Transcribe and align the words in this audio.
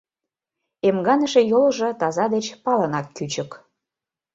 Эмганыше 0.87 1.41
йолжо 1.51 1.89
таза 1.99 2.25
деч 2.35 2.45
палынак 2.63 3.07
кӱчык. 3.15 3.51